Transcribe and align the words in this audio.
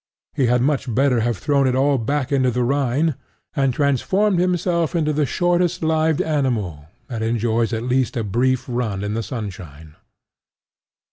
He 0.33 0.47
had 0.47 0.63
much 0.63 0.91
better 0.95 1.19
have 1.19 1.37
thrown 1.37 1.67
it 1.67 1.75
all 1.75 1.99
back 1.99 2.31
into 2.31 2.49
the 2.49 2.63
Rhine 2.63 3.13
and 3.55 3.71
transformed 3.71 4.39
himself 4.39 4.95
into 4.95 5.13
the 5.13 5.27
shortest 5.27 5.83
lived 5.83 6.23
animal 6.23 6.85
that 7.07 7.21
enjoys 7.21 7.71
at 7.71 7.83
least 7.83 8.17
a 8.17 8.23
brief 8.23 8.65
run 8.67 9.03
in 9.03 9.13
the 9.13 9.21
sunshine. 9.21 9.95